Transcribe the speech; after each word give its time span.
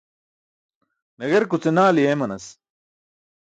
Nagerkuce 1.17 1.69
naali 1.71 2.01
eemanas. 2.07 2.45